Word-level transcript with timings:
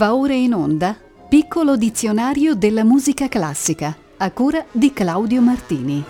Va 0.00 0.14
ora 0.14 0.32
in 0.32 0.54
onda 0.54 0.96
Piccolo 1.28 1.76
dizionario 1.76 2.54
della 2.54 2.84
musica 2.84 3.28
classica 3.28 3.94
a 4.16 4.30
cura 4.30 4.64
di 4.72 4.94
Claudio 4.94 5.42
Martini. 5.42 6.02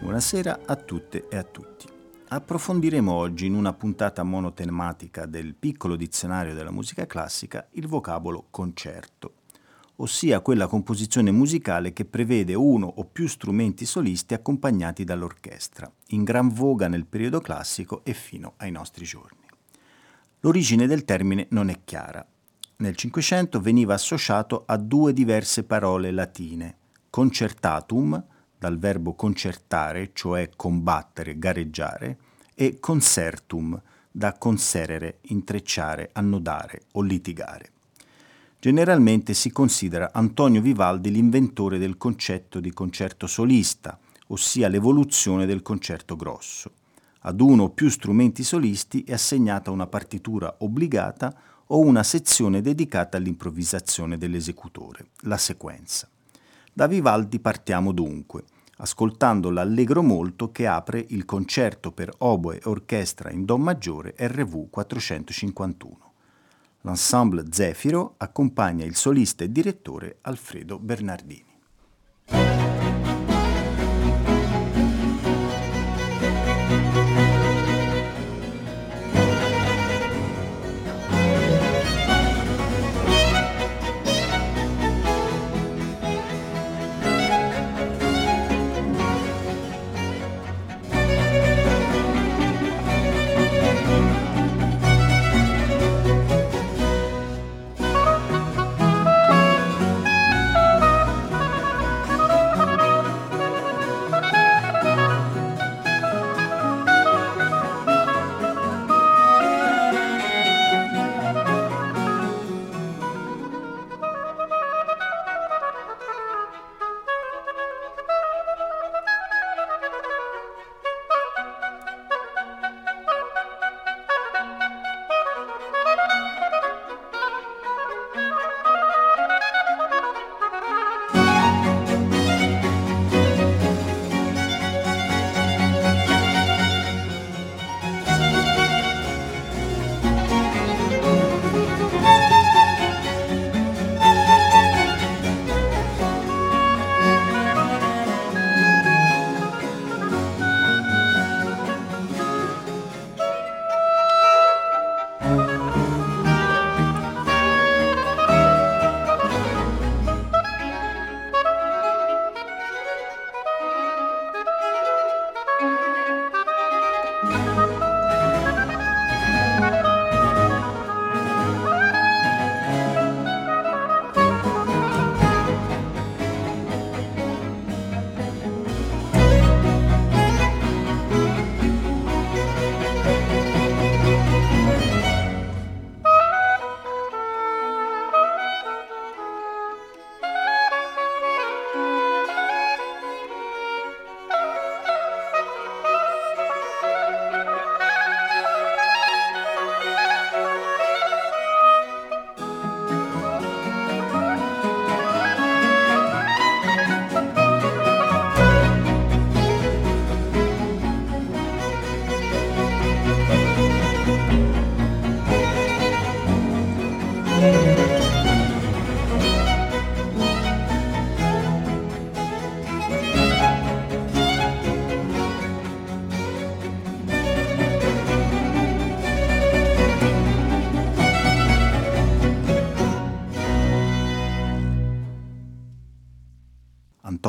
Buonasera 0.00 0.60
a 0.64 0.76
tutte 0.76 1.26
e 1.28 1.36
a 1.36 1.42
tutti. 1.42 1.79
Approfondiremo 2.32 3.10
oggi 3.10 3.46
in 3.46 3.54
una 3.54 3.72
puntata 3.72 4.22
monotematica 4.22 5.26
del 5.26 5.56
piccolo 5.56 5.96
dizionario 5.96 6.54
della 6.54 6.70
musica 6.70 7.04
classica 7.04 7.66
il 7.72 7.88
vocabolo 7.88 8.46
concerto, 8.50 9.32
ossia 9.96 10.38
quella 10.38 10.68
composizione 10.68 11.32
musicale 11.32 11.92
che 11.92 12.04
prevede 12.04 12.54
uno 12.54 12.86
o 12.86 13.04
più 13.04 13.26
strumenti 13.26 13.84
solisti 13.84 14.34
accompagnati 14.34 15.02
dall'orchestra, 15.02 15.90
in 16.10 16.22
gran 16.22 16.50
voga 16.50 16.86
nel 16.86 17.04
periodo 17.04 17.40
classico 17.40 18.02
e 18.04 18.14
fino 18.14 18.52
ai 18.58 18.70
nostri 18.70 19.04
giorni. 19.04 19.48
L'origine 20.38 20.86
del 20.86 21.04
termine 21.04 21.48
non 21.50 21.68
è 21.68 21.80
chiara. 21.82 22.24
Nel 22.76 22.94
Cinquecento 22.94 23.60
veniva 23.60 23.94
associato 23.94 24.62
a 24.66 24.76
due 24.76 25.12
diverse 25.12 25.64
parole 25.64 26.12
latine, 26.12 26.76
concertatum, 27.10 28.24
dal 28.60 28.78
verbo 28.78 29.14
concertare, 29.14 30.10
cioè 30.12 30.50
combattere, 30.54 31.38
gareggiare, 31.38 32.18
e 32.54 32.78
concertum, 32.78 33.80
da 34.10 34.34
conserere, 34.34 35.20
intrecciare, 35.28 36.10
annodare 36.12 36.82
o 36.92 37.00
litigare. 37.00 37.70
Generalmente 38.58 39.32
si 39.32 39.50
considera 39.50 40.10
Antonio 40.12 40.60
Vivaldi 40.60 41.10
l'inventore 41.10 41.78
del 41.78 41.96
concetto 41.96 42.60
di 42.60 42.70
concerto 42.70 43.26
solista, 43.26 43.98
ossia 44.26 44.68
l'evoluzione 44.68 45.46
del 45.46 45.62
concerto 45.62 46.14
grosso. 46.14 46.72
Ad 47.20 47.40
uno 47.40 47.62
o 47.62 47.70
più 47.70 47.88
strumenti 47.88 48.42
solisti 48.42 49.04
è 49.04 49.14
assegnata 49.14 49.70
una 49.70 49.86
partitura 49.86 50.54
obbligata 50.58 51.34
o 51.68 51.78
una 51.78 52.02
sezione 52.02 52.60
dedicata 52.60 53.16
all'improvvisazione 53.16 54.18
dell'esecutore, 54.18 55.06
la 55.20 55.38
sequenza. 55.38 56.06
Da 56.72 56.86
Vivaldi 56.86 57.40
partiamo 57.40 57.92
dunque, 57.92 58.44
ascoltando 58.76 59.50
l'Allegro 59.50 60.02
molto 60.02 60.52
che 60.52 60.66
apre 60.66 61.04
il 61.08 61.24
concerto 61.24 61.92
per 61.92 62.12
oboe 62.18 62.58
e 62.58 62.68
orchestra 62.68 63.30
in 63.30 63.44
Do 63.44 63.58
maggiore 63.58 64.14
RV 64.16 64.70
451. 64.70 66.12
L'ensemble 66.82 67.44
Zefiro 67.50 68.14
accompagna 68.16 68.84
il 68.84 68.94
solista 68.94 69.44
e 69.44 69.52
direttore 69.52 70.18
Alfredo 70.22 70.78
Bernardini. 70.78 71.49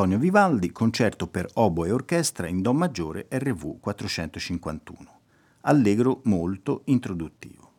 Antonio 0.02 0.18
Vivaldi, 0.18 0.72
concerto 0.72 1.28
per 1.28 1.48
oboe 1.52 1.86
e 1.86 1.92
orchestra 1.92 2.48
in 2.48 2.60
Do 2.60 2.72
maggiore 2.72 3.28
RV 3.30 3.78
451. 3.78 5.20
Allegro 5.60 6.22
molto 6.24 6.82
introduttivo. 6.86 7.70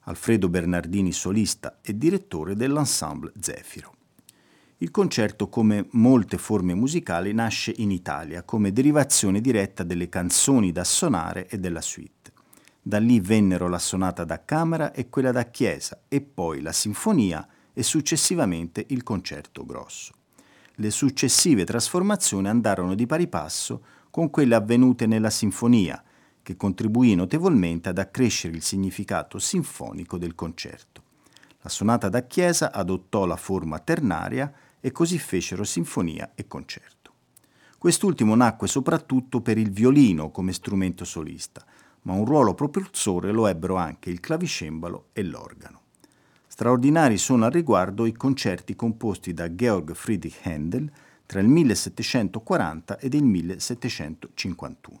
Alfredo 0.00 0.48
Bernardini 0.48 1.12
solista 1.12 1.78
e 1.82 1.96
direttore 1.96 2.56
dell'ensemble 2.56 3.32
Zefiro. 3.38 3.94
Il 4.78 4.90
concerto, 4.90 5.48
come 5.48 5.86
molte 5.92 6.36
forme 6.36 6.74
musicali, 6.74 7.32
nasce 7.32 7.72
in 7.76 7.92
Italia 7.92 8.42
come 8.42 8.72
derivazione 8.72 9.40
diretta 9.40 9.84
delle 9.84 10.08
canzoni 10.08 10.72
da 10.72 10.82
suonare 10.82 11.46
e 11.46 11.60
della 11.60 11.80
suite. 11.80 12.32
Da 12.82 12.98
lì 12.98 13.20
vennero 13.20 13.68
la 13.68 13.78
sonata 13.78 14.24
da 14.24 14.44
camera 14.44 14.90
e 14.90 15.08
quella 15.08 15.30
da 15.30 15.44
chiesa 15.44 16.00
e 16.08 16.20
poi 16.22 16.60
la 16.60 16.72
sinfonia 16.72 17.46
e 17.72 17.84
successivamente 17.84 18.84
il 18.88 19.04
concerto 19.04 19.64
grosso 19.64 20.15
le 20.76 20.90
successive 20.90 21.64
trasformazioni 21.64 22.48
andarono 22.48 22.94
di 22.94 23.06
pari 23.06 23.28
passo 23.28 23.82
con 24.10 24.28
quelle 24.30 24.54
avvenute 24.54 25.06
nella 25.06 25.30
sinfonia, 25.30 26.02
che 26.42 26.56
contribuì 26.56 27.14
notevolmente 27.14 27.88
ad 27.88 27.98
accrescere 27.98 28.54
il 28.54 28.62
significato 28.62 29.38
sinfonico 29.38 30.18
del 30.18 30.34
concerto. 30.34 31.02
La 31.62 31.68
sonata 31.68 32.08
da 32.08 32.26
chiesa 32.26 32.72
adottò 32.72 33.24
la 33.24 33.36
forma 33.36 33.78
ternaria 33.78 34.52
e 34.80 34.92
così 34.92 35.18
fecero 35.18 35.64
sinfonia 35.64 36.32
e 36.34 36.46
concerto. 36.46 37.12
Quest'ultimo 37.78 38.34
nacque 38.34 38.68
soprattutto 38.68 39.40
per 39.40 39.58
il 39.58 39.70
violino 39.70 40.30
come 40.30 40.52
strumento 40.52 41.04
solista, 41.04 41.64
ma 42.02 42.12
un 42.12 42.24
ruolo 42.24 42.54
propulsore 42.54 43.32
lo 43.32 43.46
ebbero 43.46 43.76
anche 43.76 44.10
il 44.10 44.20
clavicembalo 44.20 45.08
e 45.12 45.22
l'organo. 45.24 45.80
Straordinari 46.56 47.18
sono 47.18 47.44
al 47.44 47.50
riguardo 47.50 48.06
i 48.06 48.14
concerti 48.14 48.74
composti 48.74 49.34
da 49.34 49.54
Georg 49.54 49.92
Friedrich 49.92 50.38
Händel 50.42 50.90
tra 51.26 51.38
il 51.40 51.48
1740 51.48 52.98
ed 52.98 53.12
il 53.12 53.24
1751. 53.24 55.00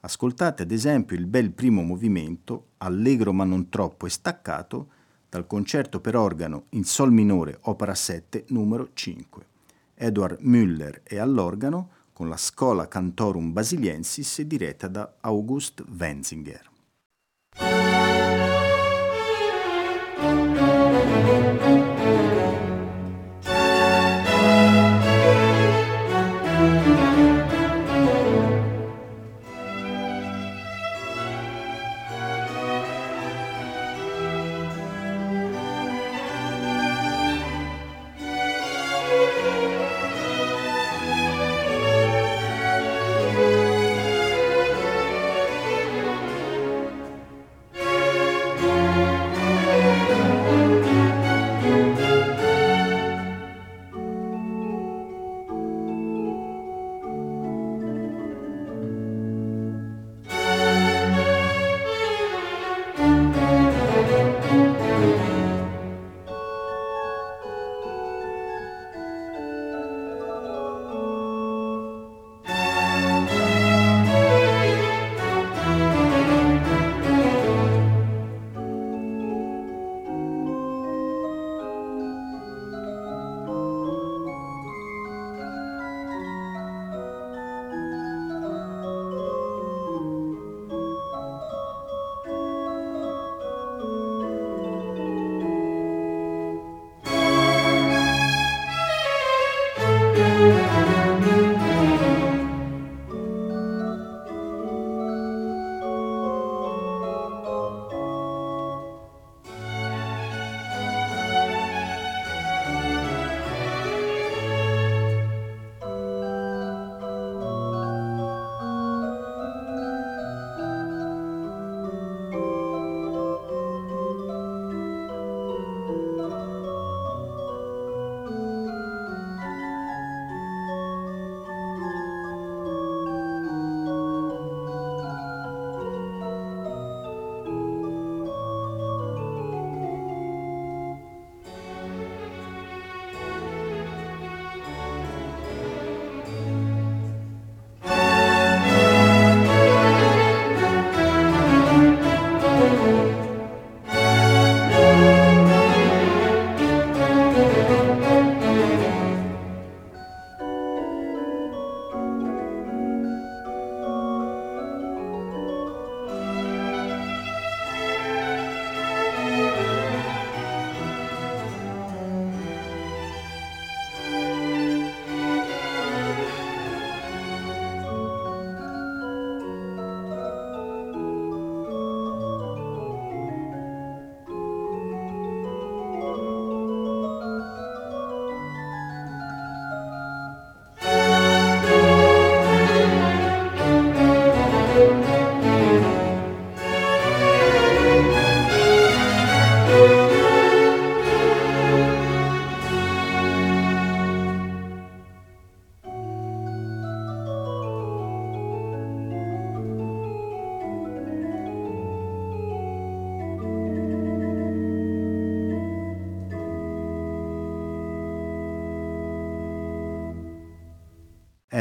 Ascoltate 0.00 0.64
ad 0.64 0.72
esempio 0.72 1.16
il 1.16 1.26
bel 1.26 1.52
primo 1.52 1.82
movimento, 1.82 2.70
allegro 2.78 3.32
ma 3.32 3.44
non 3.44 3.68
troppo 3.68 4.06
e 4.06 4.10
staccato, 4.10 4.88
dal 5.28 5.46
concerto 5.46 6.00
per 6.00 6.16
organo 6.16 6.64
in 6.70 6.82
Sol 6.82 7.12
minore, 7.12 7.58
opera 7.60 7.94
7, 7.94 8.46
numero 8.48 8.88
5. 8.92 9.46
Edward 9.94 10.40
Müller 10.40 11.04
è 11.04 11.16
all'organo 11.16 11.90
con 12.12 12.28
la 12.28 12.36
Schola 12.36 12.88
Cantorum 12.88 13.52
Basiliensis 13.52 14.40
diretta 14.40 14.88
da 14.88 15.14
August 15.20 15.84
Wenzinger. 15.96 16.70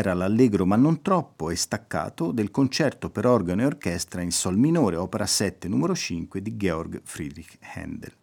Era 0.05 0.13
l'allegro 0.13 0.67
ma 0.67 0.75
non 0.75 1.01
troppo 1.01 1.49
e 1.49 1.55
staccato 1.55 2.31
del 2.31 2.51
concerto 2.51 3.09
per 3.09 3.25
organo 3.25 3.63
e 3.63 3.65
orchestra 3.65 4.21
in 4.21 4.31
Sol 4.31 4.55
minore, 4.55 4.97
opera 4.97 5.25
7, 5.25 5.67
numero 5.67 5.95
5 5.95 6.43
di 6.43 6.55
Georg 6.55 7.01
Friedrich 7.03 7.57
Händel. 7.59 8.13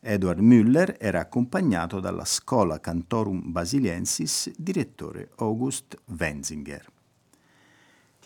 Edward 0.00 0.40
Müller 0.40 0.96
era 0.98 1.20
accompagnato 1.20 2.00
dalla 2.00 2.26
Schola 2.26 2.80
Cantorum 2.80 3.50
Basiliensis, 3.50 4.52
direttore 4.58 5.30
August 5.36 5.96
Wenzinger. 6.18 6.84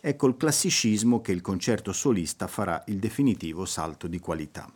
È 0.01 0.17
col 0.17 0.37
classicismo 0.37 1.21
che 1.21 1.31
il 1.31 1.43
concerto 1.43 1.93
solista 1.93 2.49
farà 2.49 2.83
il 2.87 2.99
definitivo 2.99 3.67
salto 3.67 4.09
di 4.09 4.19
qualità. 4.19 4.69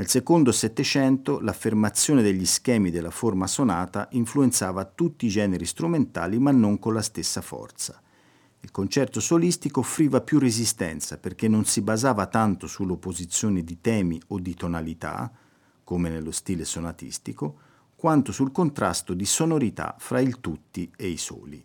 Nel 0.00 0.08
secondo 0.08 0.50
Settecento 0.50 1.40
l'affermazione 1.40 2.22
degli 2.22 2.46
schemi 2.46 2.90
della 2.90 3.10
forma 3.10 3.46
sonata 3.46 4.08
influenzava 4.12 4.86
tutti 4.86 5.26
i 5.26 5.28
generi 5.28 5.66
strumentali 5.66 6.38
ma 6.38 6.52
non 6.52 6.78
con 6.78 6.94
la 6.94 7.02
stessa 7.02 7.42
forza. 7.42 8.00
Il 8.60 8.70
concerto 8.70 9.20
solistico 9.20 9.80
offriva 9.80 10.22
più 10.22 10.38
resistenza 10.38 11.18
perché 11.18 11.48
non 11.48 11.66
si 11.66 11.82
basava 11.82 12.28
tanto 12.28 12.66
sull'opposizione 12.66 13.62
di 13.62 13.82
temi 13.82 14.18
o 14.28 14.38
di 14.38 14.54
tonalità, 14.54 15.30
come 15.84 16.08
nello 16.08 16.30
stile 16.30 16.64
sonatistico, 16.64 17.58
quanto 17.94 18.32
sul 18.32 18.52
contrasto 18.52 19.12
di 19.12 19.26
sonorità 19.26 19.96
fra 19.98 20.18
il 20.18 20.40
tutti 20.40 20.90
e 20.96 21.08
i 21.08 21.18
soli. 21.18 21.62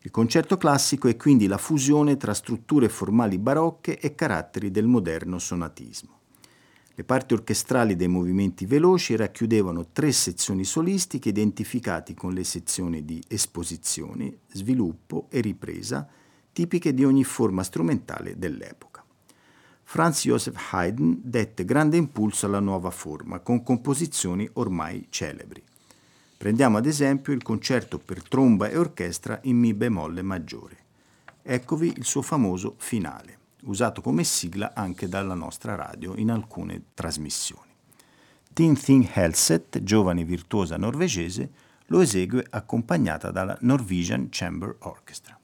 Il 0.00 0.10
concerto 0.10 0.58
classico 0.58 1.08
è 1.08 1.16
quindi 1.16 1.46
la 1.46 1.56
fusione 1.56 2.18
tra 2.18 2.34
strutture 2.34 2.90
formali 2.90 3.38
barocche 3.38 3.98
e 3.98 4.14
caratteri 4.14 4.70
del 4.70 4.86
moderno 4.86 5.38
sonatismo. 5.38 6.16
Le 6.98 7.04
parti 7.04 7.34
orchestrali 7.34 7.94
dei 7.94 8.08
movimenti 8.08 8.64
veloci 8.64 9.16
racchiudevano 9.16 9.88
tre 9.92 10.12
sezioni 10.12 10.64
solistiche 10.64 11.28
identificate 11.28 12.14
con 12.14 12.32
le 12.32 12.42
sezioni 12.42 13.04
di 13.04 13.22
esposizione, 13.28 14.38
sviluppo 14.50 15.26
e 15.28 15.42
ripresa, 15.42 16.08
tipiche 16.54 16.94
di 16.94 17.04
ogni 17.04 17.22
forma 17.22 17.62
strumentale 17.64 18.38
dell'epoca. 18.38 19.04
Franz 19.82 20.24
Joseph 20.24 20.58
Haydn 20.70 21.20
dette 21.22 21.66
grande 21.66 21.98
impulso 21.98 22.46
alla 22.46 22.60
nuova 22.60 22.90
forma, 22.90 23.40
con 23.40 23.62
composizioni 23.62 24.48
ormai 24.54 25.08
celebri. 25.10 25.62
Prendiamo 26.38 26.78
ad 26.78 26.86
esempio 26.86 27.34
il 27.34 27.42
concerto 27.42 27.98
per 27.98 28.26
tromba 28.26 28.70
e 28.70 28.78
orchestra 28.78 29.38
in 29.42 29.58
Mi 29.58 29.74
bemolle 29.74 30.22
maggiore. 30.22 30.78
Eccovi 31.42 31.92
il 31.94 32.06
suo 32.06 32.22
famoso 32.22 32.74
finale 32.78 33.44
usato 33.66 34.00
come 34.00 34.24
sigla 34.24 34.72
anche 34.74 35.08
dalla 35.08 35.34
nostra 35.34 35.74
radio 35.74 36.14
in 36.16 36.30
alcune 36.30 36.82
trasmissioni. 36.94 37.74
Tin 38.52 38.74
Thing 38.74 39.06
Helset, 39.12 39.82
giovane 39.82 40.24
virtuosa 40.24 40.76
norvegese, 40.76 41.50
lo 41.86 42.00
esegue 42.00 42.44
accompagnata 42.48 43.30
dalla 43.30 43.56
Norwegian 43.60 44.28
Chamber 44.30 44.76
Orchestra. 44.80 45.35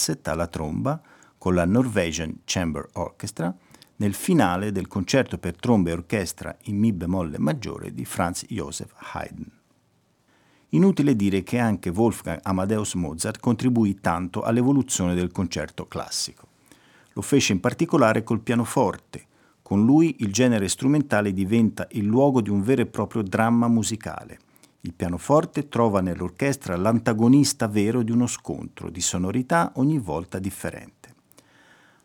Helset 0.00 0.26
alla 0.28 0.46
tromba 0.46 1.00
con 1.36 1.54
la 1.54 1.66
Norwegian 1.66 2.40
Chamber 2.44 2.88
Orchestra 2.94 3.54
nel 3.96 4.14
finale 4.14 4.72
del 4.72 4.88
concerto 4.88 5.36
per 5.36 5.56
tromba 5.56 5.90
e 5.90 5.92
orchestra 5.92 6.56
in 6.64 6.78
Mi 6.78 6.92
bemolle 6.92 7.38
maggiore 7.38 7.92
di 7.92 8.06
Franz 8.06 8.46
Joseph 8.48 8.94
Haydn. 9.12 9.58
Inutile 10.70 11.14
dire 11.16 11.42
che 11.42 11.58
anche 11.58 11.90
Wolfgang 11.90 12.40
Amadeus 12.42 12.94
Mozart 12.94 13.40
contribuì 13.40 14.00
tanto 14.00 14.40
all'evoluzione 14.40 15.14
del 15.14 15.32
concerto 15.32 15.86
classico. 15.86 16.48
Lo 17.12 17.20
fece 17.20 17.52
in 17.52 17.60
particolare 17.60 18.22
col 18.22 18.40
pianoforte. 18.40 19.26
Con 19.60 19.84
lui 19.84 20.16
il 20.20 20.32
genere 20.32 20.68
strumentale 20.68 21.34
diventa 21.34 21.86
il 21.90 22.04
luogo 22.04 22.40
di 22.40 22.48
un 22.48 22.62
vero 22.62 22.82
e 22.82 22.86
proprio 22.86 23.22
dramma 23.22 23.68
musicale 23.68 24.38
il 24.82 24.94
pianoforte 24.94 25.68
trova 25.68 26.00
nell'orchestra 26.00 26.74
l'antagonista 26.74 27.68
vero 27.68 28.02
di 28.02 28.12
uno 28.12 28.26
scontro 28.26 28.88
di 28.88 29.02
sonorità 29.02 29.72
ogni 29.74 29.98
volta 29.98 30.38
differente. 30.38 31.14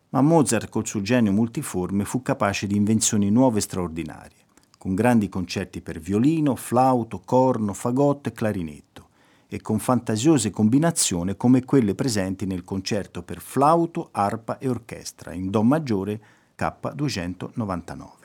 Ma 0.10 0.22
Mozart 0.22 0.70
col 0.70 0.86
suo 0.86 1.02
genio 1.02 1.32
multiforme 1.32 2.04
fu 2.04 2.22
capace 2.22 2.68
di 2.68 2.76
invenzioni 2.76 3.30
nuove 3.30 3.60
e 3.60 3.62
straordinarie, 3.62 4.46
con 4.78 4.94
grandi 4.94 5.30
concerti 5.30 5.80
per 5.80 6.00
violino, 6.00 6.56
flauto, 6.56 7.22
corno, 7.24 7.74
fagotto 7.74 8.28
e 8.28 8.34
clarinetto, 8.34 9.08
e 9.48 9.62
con 9.62 9.80
fantasiose 9.80 10.50
combinazioni 10.50 11.38
come 11.38 11.64
quelle 11.64 11.96
presenti 11.96 12.46
nel 12.46 12.66
concerto 12.66 13.24
per 13.24 13.40
flauto, 13.40 14.10
arpa 14.12 14.58
e 14.58 14.68
orchestra 14.68 15.32
in 15.32 15.50
Do 15.50 15.64
maggiore 15.64 16.22
K299. 16.58 18.25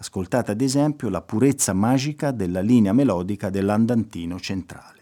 Ascoltate 0.00 0.52
ad 0.52 0.60
esempio 0.60 1.08
la 1.08 1.22
purezza 1.22 1.72
magica 1.72 2.30
della 2.30 2.60
linea 2.60 2.92
melodica 2.92 3.50
dell'andantino 3.50 4.38
centrale. 4.38 4.96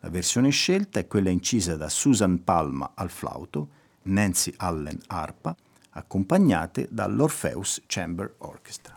La 0.00 0.08
versione 0.08 0.50
scelta 0.50 1.00
è 1.00 1.06
quella 1.06 1.30
incisa 1.30 1.76
da 1.76 1.88
Susan 1.88 2.44
Palma 2.44 2.92
al 2.94 3.10
flauto, 3.10 3.68
Nancy 4.02 4.52
Allen 4.58 5.00
arpa, 5.08 5.56
accompagnate 5.90 6.88
dall'Orpheus 6.90 7.82
Chamber 7.86 8.34
Orchestra. 8.38 8.96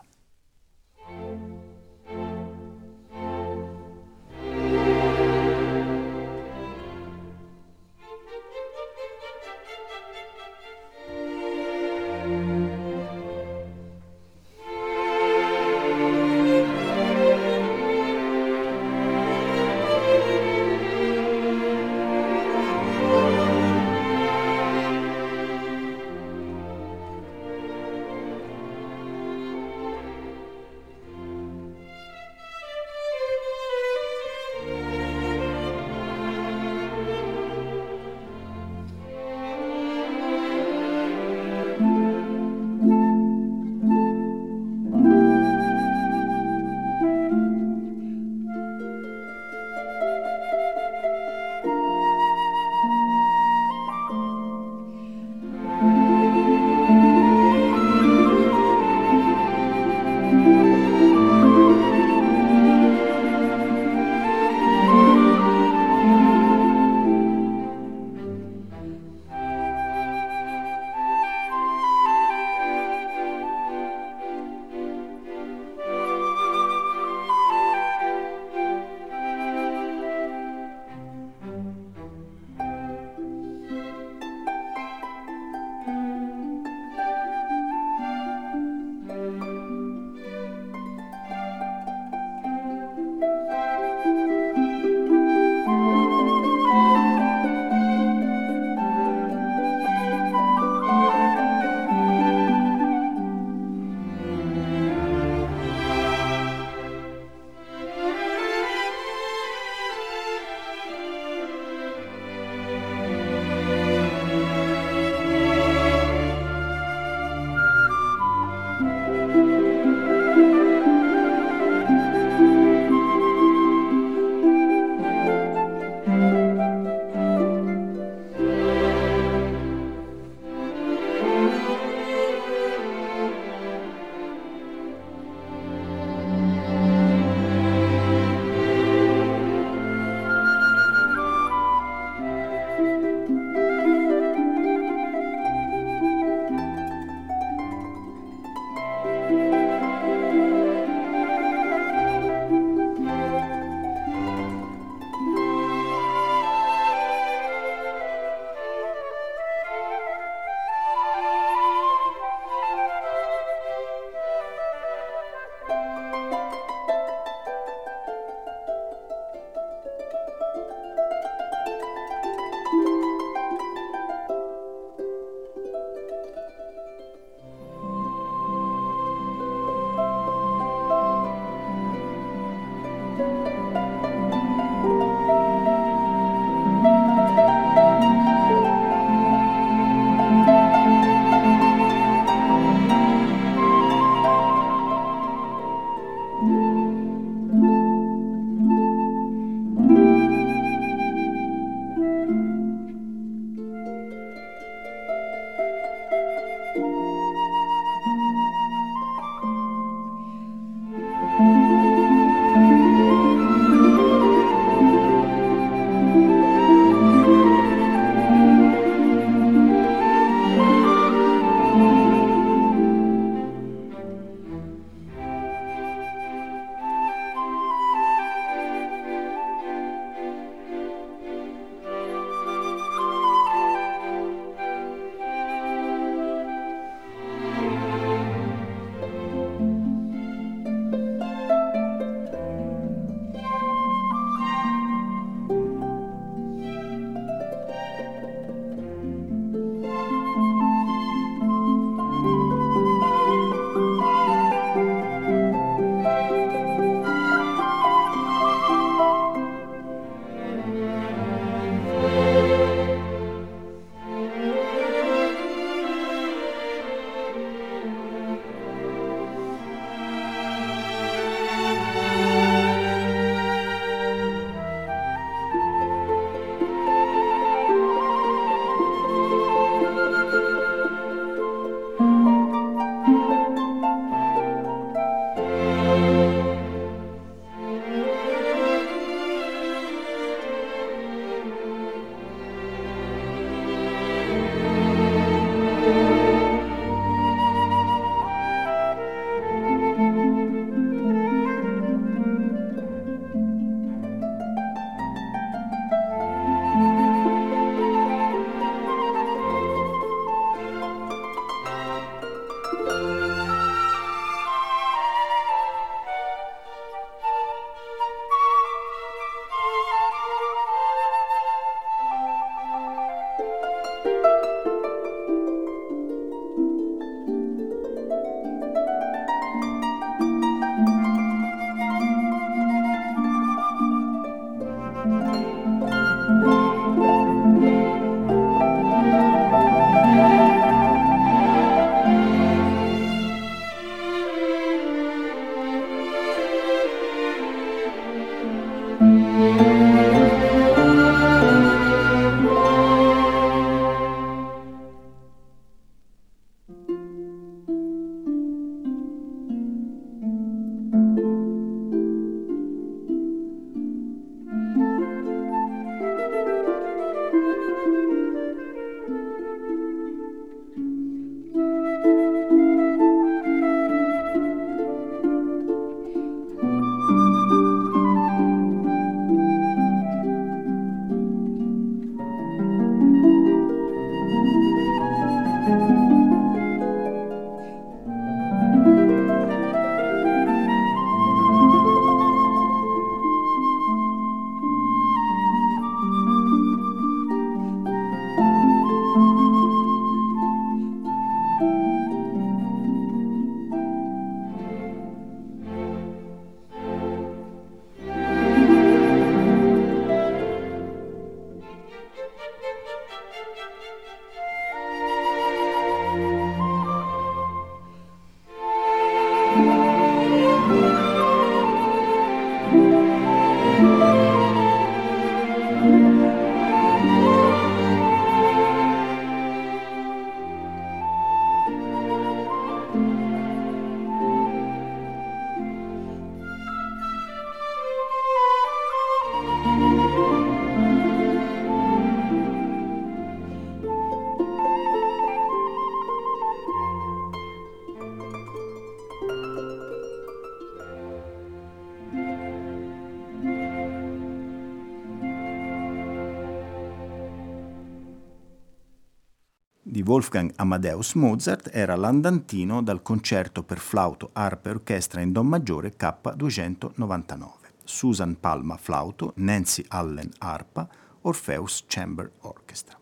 Wolfgang 460.18 460.52
Amadeus 460.56 461.14
Mozart 461.14 461.70
era 461.72 461.94
l'andantino 461.94 462.82
dal 462.82 463.02
concerto 463.02 463.62
per 463.62 463.78
flauto, 463.78 464.30
arpa 464.32 464.68
e 464.68 464.72
orchestra 464.72 465.20
in 465.20 465.30
Do 465.30 465.44
maggiore 465.44 465.94
K299. 465.96 467.46
Susan 467.84 468.36
Palma 468.40 468.76
flauto, 468.76 469.32
Nancy 469.36 469.84
Allen 469.86 470.28
arpa, 470.38 470.88
Orpheus 471.20 471.84
Chamber 471.86 472.32
Orchestra. 472.40 472.98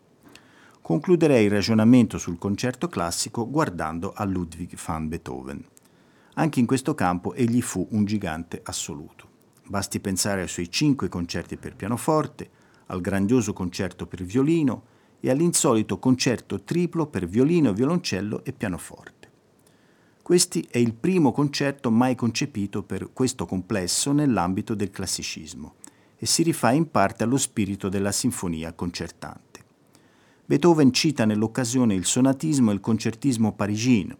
Concluderei 0.79 1.45
il 1.45 1.49
ragionamento 1.49 2.19
sul 2.19 2.37
concerto 2.37 2.87
classico 2.87 3.49
guardando 3.49 4.13
a 4.13 4.23
Ludwig 4.23 4.77
van 4.85 5.07
Beethoven. 5.07 5.65
Anche 6.35 6.59
in 6.59 6.67
questo 6.67 6.93
campo 6.93 7.33
egli 7.33 7.63
fu 7.63 7.87
un 7.93 8.05
gigante 8.05 8.61
assoluto. 8.63 9.27
Basti 9.65 9.99
pensare 9.99 10.41
ai 10.41 10.47
suoi 10.47 10.69
cinque 10.69 11.09
concerti 11.09 11.57
per 11.57 11.75
pianoforte, 11.75 12.47
al 12.85 13.01
grandioso 13.01 13.53
concerto 13.53 14.05
per 14.05 14.21
violino 14.23 14.95
e 15.19 15.29
all'insolito 15.29 15.99
concerto 15.99 16.61
triplo 16.61 17.07
per 17.07 17.27
violino, 17.27 17.73
violoncello 17.73 18.43
e 18.43 18.53
pianoforte. 18.53 19.15
Questi 20.21 20.67
è 20.69 20.77
il 20.77 20.93
primo 20.93 21.31
concerto 21.31 21.89
mai 21.89 22.15
concepito 22.15 22.83
per 22.83 23.11
questo 23.13 23.45
complesso 23.45 24.11
nell'ambito 24.11 24.75
del 24.75 24.91
classicismo 24.91 25.75
e 26.17 26.25
si 26.25 26.43
rifà 26.43 26.71
in 26.71 26.91
parte 26.91 27.23
allo 27.23 27.37
spirito 27.37 27.87
della 27.87 28.11
sinfonia 28.11 28.73
concertante. 28.73 29.63
Beethoven 30.45 30.91
cita 30.91 31.25
nell'occasione 31.25 31.93
il 31.93 32.05
sonatismo 32.05 32.71
e 32.71 32.73
il 32.73 32.79
concertismo 32.79 33.53
parigino, 33.53 34.17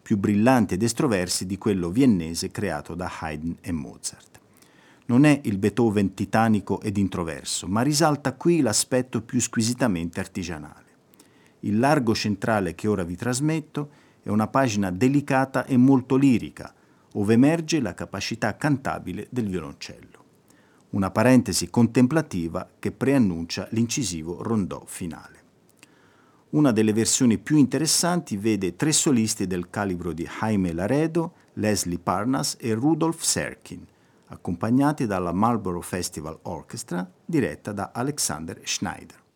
più 0.00 0.16
brillanti 0.16 0.74
ed 0.74 0.82
estroversi 0.82 1.44
di 1.46 1.58
quello 1.58 1.90
viennese 1.90 2.50
creato 2.50 2.94
da 2.94 3.10
Haydn 3.20 3.56
e 3.60 3.72
Mozart. 3.72 4.37
Non 5.08 5.24
è 5.24 5.40
il 5.44 5.56
Beethoven 5.56 6.12
titanico 6.12 6.82
ed 6.82 6.98
introverso, 6.98 7.66
ma 7.66 7.80
risalta 7.80 8.34
qui 8.34 8.60
l'aspetto 8.60 9.22
più 9.22 9.40
squisitamente 9.40 10.20
artigianale. 10.20 10.84
Il 11.60 11.78
largo 11.78 12.14
centrale 12.14 12.74
che 12.74 12.88
ora 12.88 13.04
vi 13.04 13.16
trasmetto 13.16 13.88
è 14.22 14.28
una 14.28 14.48
pagina 14.48 14.90
delicata 14.90 15.64
e 15.64 15.78
molto 15.78 16.16
lirica, 16.16 16.74
ove 17.14 17.32
emerge 17.32 17.80
la 17.80 17.94
capacità 17.94 18.54
cantabile 18.58 19.28
del 19.30 19.48
violoncello. 19.48 20.24
Una 20.90 21.10
parentesi 21.10 21.70
contemplativa 21.70 22.68
che 22.78 22.92
preannuncia 22.92 23.66
l'incisivo 23.70 24.42
rondò 24.42 24.82
finale. 24.84 25.36
Una 26.50 26.70
delle 26.70 26.92
versioni 26.92 27.38
più 27.38 27.56
interessanti 27.56 28.36
vede 28.36 28.76
tre 28.76 28.92
solisti 28.92 29.46
del 29.46 29.70
calibro 29.70 30.12
di 30.12 30.28
Jaime 30.38 30.74
Laredo, 30.74 31.32
Leslie 31.54 31.98
Parnas 31.98 32.58
e 32.60 32.74
Rudolf 32.74 33.22
Serkin, 33.22 33.86
accompagnati 34.28 35.06
dalla 35.06 35.32
Marlborough 35.32 35.84
Festival 35.84 36.38
Orchestra 36.42 37.08
diretta 37.24 37.72
da 37.72 37.90
Alexander 37.92 38.60
Schneider. 38.62 39.26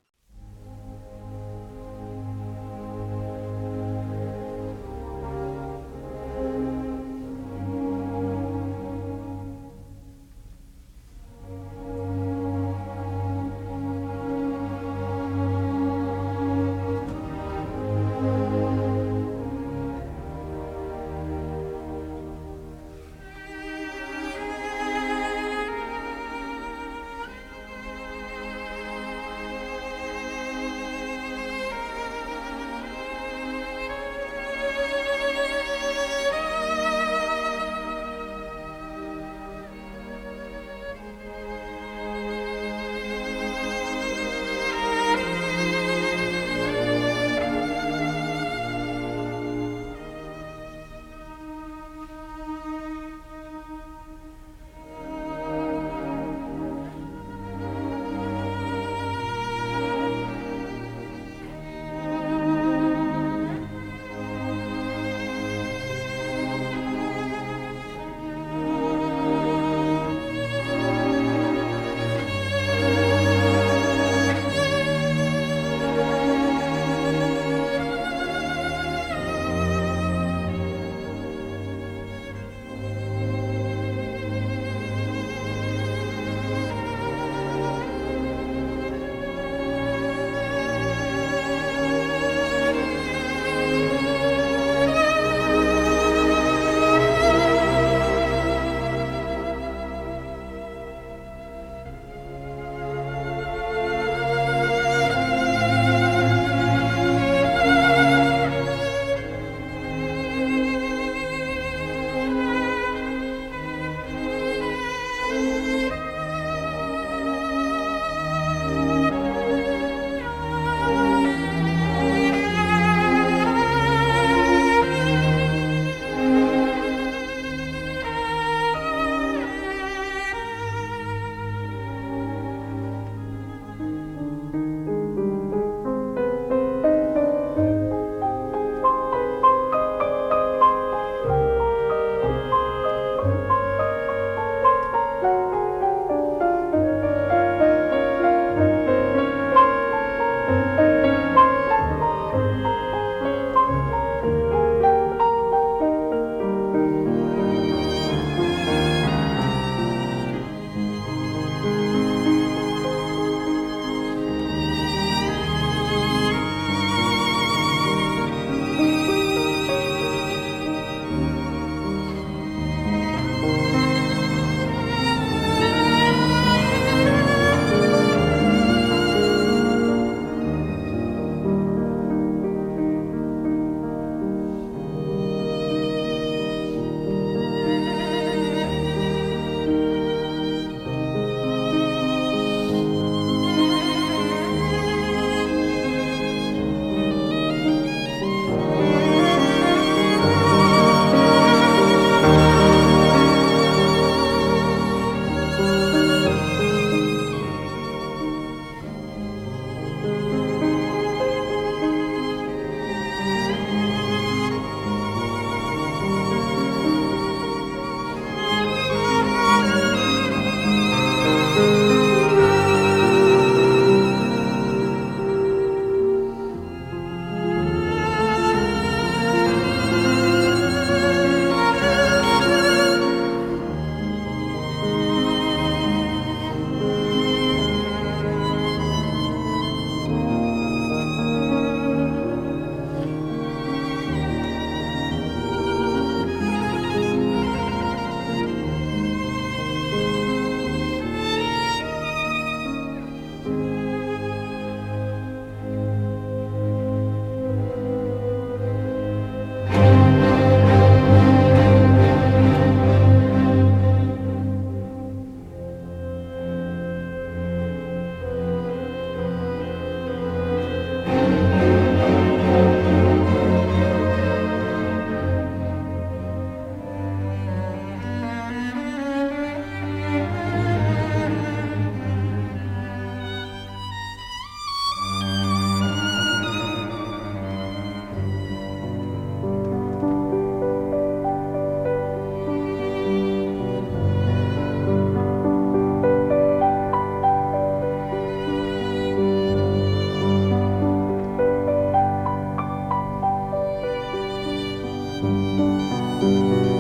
Amen. 305.25 306.72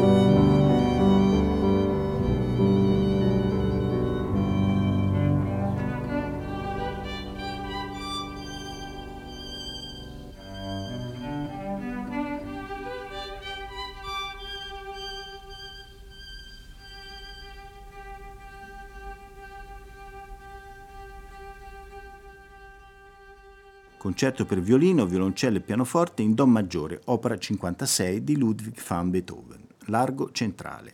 Concerto 24.13 24.45
per 24.45 24.61
violino, 24.61 25.07
violoncello 25.07 25.57
e 25.57 25.61
pianoforte 25.63 26.21
in 26.21 26.35
Do 26.35 26.47
maggiore, 26.47 27.01
opera 27.07 27.39
56 27.39 28.23
di 28.23 28.37
Ludwig 28.37 28.79
van 28.87 29.09
Beethoven, 29.09 29.65
largo 29.87 30.31
centrale. 30.33 30.93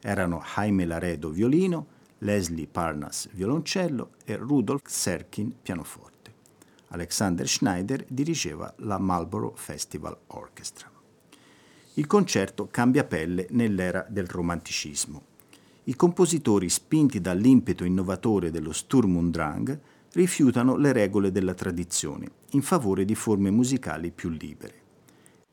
Erano 0.00 0.40
Jaime 0.54 0.84
Laredo 0.84 1.30
violino, 1.30 1.86
Leslie 2.18 2.68
Parnas 2.68 3.28
violoncello 3.32 4.10
e 4.24 4.36
Rudolf 4.36 4.86
Serkin 4.86 5.52
pianoforte. 5.60 6.32
Alexander 6.90 7.48
Schneider 7.48 8.04
dirigeva 8.08 8.72
la 8.76 8.98
Marlborough 8.98 9.56
Festival 9.56 10.16
Orchestra. 10.28 10.88
Il 11.94 12.06
concerto 12.06 12.68
cambia 12.70 13.02
pelle 13.02 13.48
nell'era 13.50 14.06
del 14.08 14.28
romanticismo. 14.28 15.22
I 15.84 15.96
compositori, 15.96 16.68
spinti 16.68 17.20
dall'impeto 17.20 17.82
innovatore 17.82 18.52
dello 18.52 18.72
Sturm 18.72 19.16
und 19.16 19.32
Drang, 19.32 19.80
rifiutano 20.12 20.76
le 20.76 20.92
regole 20.92 21.30
della 21.30 21.54
tradizione 21.54 22.30
in 22.50 22.62
favore 22.62 23.04
di 23.04 23.14
forme 23.14 23.50
musicali 23.50 24.10
più 24.10 24.28
libere. 24.28 24.74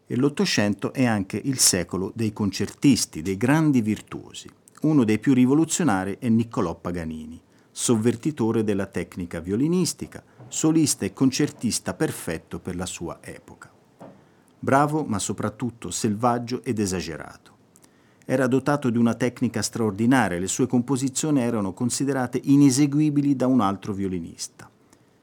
E 0.08 0.16
l'Ottocento 0.16 0.94
è 0.94 1.06
anche 1.06 1.40
il 1.44 1.60
secolo 1.60 2.12
dei 2.16 2.34
concertisti, 2.34 3.22
dei 3.22 3.38
grandi 3.38 3.82
virtuosi. 3.82 4.50
Uno 4.82 5.04
dei 5.04 5.20
più 5.20 5.34
rivoluzionari 5.34 6.18
è 6.20 6.30
Niccolò 6.30 6.76
Paganini, 6.76 7.42
sovvertitore 7.72 8.64
della 8.64 8.86
tecnica 8.86 9.40
violinistica, 9.40 10.24
solista 10.48 11.06
e 11.06 11.14
concertista 11.14 11.94
perfetto 11.94 12.60
per 12.60 12.76
la 12.76 12.86
sua 12.86 13.20
epoca. 13.22 13.72
Bravo 14.60 15.04
ma 15.04 15.20
soprattutto 15.20 15.92
selvaggio 15.92 16.64
ed 16.64 16.80
esagerato. 16.80 17.57
Era 18.30 18.46
dotato 18.48 18.90
di 18.90 18.98
una 18.98 19.14
tecnica 19.14 19.62
straordinaria, 19.62 20.38
le 20.38 20.48
sue 20.48 20.68
composizioni 20.68 21.40
erano 21.40 21.72
considerate 21.72 22.42
ineseguibili 22.44 23.38
da 23.38 23.48
un 23.48 23.62
altro 23.62 23.94
violinista. 23.94 24.70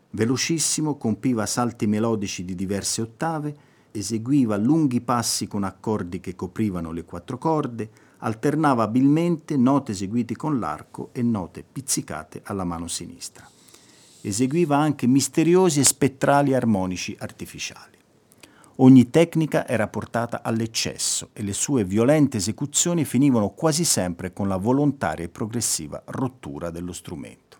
Velocissimo, 0.08 0.96
compiva 0.96 1.44
salti 1.44 1.86
melodici 1.86 2.46
di 2.46 2.54
diverse 2.54 3.02
ottave, 3.02 3.54
eseguiva 3.90 4.56
lunghi 4.56 5.02
passi 5.02 5.46
con 5.46 5.64
accordi 5.64 6.18
che 6.18 6.34
coprivano 6.34 6.92
le 6.92 7.04
quattro 7.04 7.36
corde, 7.36 7.90
alternava 8.20 8.84
abilmente 8.84 9.58
note 9.58 9.92
eseguite 9.92 10.34
con 10.34 10.58
l'arco 10.58 11.10
e 11.12 11.20
note 11.20 11.62
pizzicate 11.70 12.40
alla 12.44 12.64
mano 12.64 12.88
sinistra. 12.88 13.46
Eseguiva 14.22 14.78
anche 14.78 15.06
misteriosi 15.06 15.80
e 15.80 15.84
spettrali 15.84 16.54
armonici 16.54 17.14
artificiali. 17.18 17.93
Ogni 18.78 19.08
tecnica 19.08 19.68
era 19.68 19.86
portata 19.86 20.42
all'eccesso 20.42 21.30
e 21.32 21.44
le 21.44 21.52
sue 21.52 21.84
violente 21.84 22.38
esecuzioni 22.38 23.04
finivano 23.04 23.50
quasi 23.50 23.84
sempre 23.84 24.32
con 24.32 24.48
la 24.48 24.56
volontaria 24.56 25.24
e 25.24 25.28
progressiva 25.28 26.02
rottura 26.06 26.70
dello 26.70 26.92
strumento. 26.92 27.58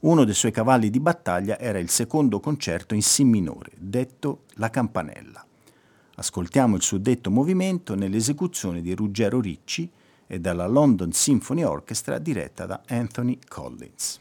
Uno 0.00 0.24
dei 0.24 0.34
suoi 0.34 0.52
cavalli 0.52 0.90
di 0.90 1.00
battaglia 1.00 1.58
era 1.58 1.78
il 1.78 1.88
secondo 1.88 2.38
concerto 2.38 2.94
in 2.94 3.02
Si 3.02 3.24
minore, 3.24 3.70
detto 3.78 4.42
La 4.54 4.68
campanella. 4.68 5.42
Ascoltiamo 6.16 6.76
il 6.76 6.82
suddetto 6.82 7.30
movimento 7.30 7.94
nell'esecuzione 7.94 8.82
di 8.82 8.94
Ruggero 8.94 9.40
Ricci 9.40 9.90
e 10.26 10.38
dalla 10.38 10.66
London 10.66 11.12
Symphony 11.12 11.62
Orchestra 11.62 12.18
diretta 12.18 12.66
da 12.66 12.82
Anthony 12.88 13.38
Collins. 13.48 14.20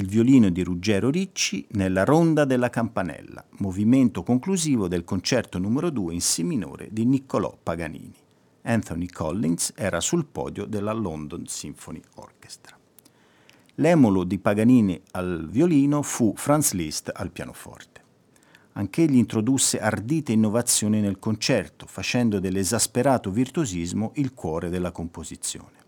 Il 0.00 0.06
violino 0.06 0.48
di 0.48 0.62
Ruggero 0.62 1.10
Ricci 1.10 1.66
nella 1.72 2.04
Ronda 2.04 2.46
della 2.46 2.70
Campanella, 2.70 3.44
movimento 3.58 4.22
conclusivo 4.22 4.88
del 4.88 5.04
concerto 5.04 5.58
numero 5.58 5.90
2 5.90 6.14
in 6.14 6.22
Si 6.22 6.42
minore 6.42 6.88
di 6.90 7.04
Niccolò 7.04 7.54
Paganini. 7.62 8.16
Anthony 8.62 9.08
Collins 9.08 9.74
era 9.76 10.00
sul 10.00 10.24
podio 10.24 10.64
della 10.64 10.94
London 10.94 11.46
Symphony 11.46 12.00
Orchestra. 12.14 12.78
L'emulo 13.74 14.24
di 14.24 14.38
Paganini 14.38 14.98
al 15.10 15.46
violino 15.50 16.00
fu 16.00 16.32
Franz 16.34 16.72
Liszt 16.72 17.10
al 17.14 17.30
pianoforte. 17.30 18.00
Anch'egli 18.72 19.16
introdusse 19.16 19.80
ardite 19.80 20.32
innovazioni 20.32 21.02
nel 21.02 21.18
concerto, 21.18 21.84
facendo 21.86 22.40
dell'esasperato 22.40 23.30
virtuosismo 23.30 24.12
il 24.14 24.32
cuore 24.32 24.70
della 24.70 24.92
composizione. 24.92 25.79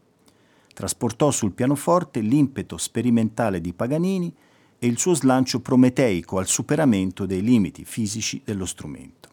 Trasportò 0.74 1.30
sul 1.30 1.52
pianoforte 1.52 2.20
l'impeto 2.20 2.76
sperimentale 2.78 3.60
di 3.60 3.72
Paganini 3.72 4.32
e 4.78 4.86
il 4.86 4.98
suo 4.98 5.14
slancio 5.14 5.60
prometeico 5.60 6.38
al 6.38 6.46
superamento 6.46 7.26
dei 7.26 7.42
limiti 7.42 7.84
fisici 7.84 8.42
dello 8.44 8.66
strumento 8.66 9.30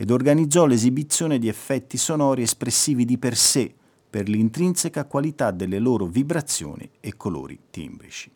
ed 0.00 0.10
organizzò 0.10 0.64
l'esibizione 0.64 1.38
di 1.38 1.48
effetti 1.48 1.98
sonori 1.98 2.40
espressivi 2.40 3.04
di 3.04 3.18
per 3.18 3.36
sé 3.36 3.70
per 4.08 4.30
l'intrinseca 4.30 5.04
qualità 5.04 5.50
delle 5.50 5.78
loro 5.78 6.06
vibrazioni 6.06 6.88
e 7.00 7.18
colori 7.18 7.58
timbrici. 7.68 8.30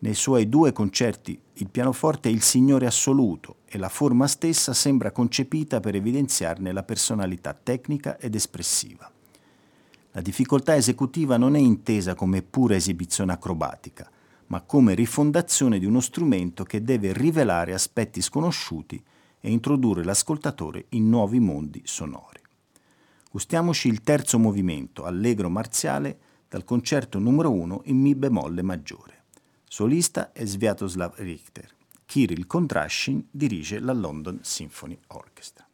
Nei 0.00 0.14
suoi 0.14 0.48
due 0.48 0.70
concerti 0.70 1.36
il 1.54 1.68
pianoforte 1.68 2.28
è 2.28 2.32
il 2.32 2.42
Signore 2.42 2.86
assoluto 2.86 3.56
e 3.66 3.76
la 3.76 3.88
forma 3.88 4.28
stessa 4.28 4.72
sembra 4.72 5.10
concepita 5.10 5.80
per 5.80 5.96
evidenziarne 5.96 6.70
la 6.70 6.84
personalità 6.84 7.52
tecnica 7.52 8.16
ed 8.16 8.36
espressiva. 8.36 9.10
La 10.12 10.20
difficoltà 10.20 10.74
esecutiva 10.74 11.36
non 11.36 11.54
è 11.54 11.58
intesa 11.58 12.14
come 12.14 12.42
pura 12.42 12.74
esibizione 12.74 13.32
acrobatica, 13.32 14.10
ma 14.46 14.62
come 14.62 14.94
rifondazione 14.94 15.78
di 15.78 15.84
uno 15.84 16.00
strumento 16.00 16.64
che 16.64 16.82
deve 16.82 17.12
rivelare 17.12 17.74
aspetti 17.74 18.20
sconosciuti 18.22 19.02
e 19.40 19.50
introdurre 19.50 20.04
l'ascoltatore 20.04 20.86
in 20.90 21.08
nuovi 21.08 21.38
mondi 21.38 21.82
sonori. 21.84 22.40
Gustiamoci 23.30 23.88
il 23.88 24.00
terzo 24.00 24.38
movimento, 24.38 25.04
allegro 25.04 25.50
marziale, 25.50 26.18
dal 26.48 26.64
concerto 26.64 27.18
numero 27.18 27.52
1 27.52 27.82
in 27.84 27.98
Mi 27.98 28.14
bemolle 28.14 28.62
maggiore. 28.62 29.24
Solista 29.64 30.32
è 30.32 30.46
Sviatoslav 30.46 31.14
Richter. 31.16 31.76
Kirill 32.06 32.46
Kondrashin 32.46 33.26
dirige 33.30 33.78
la 33.80 33.92
London 33.92 34.38
Symphony 34.40 34.98
Orchestra. 35.08 35.66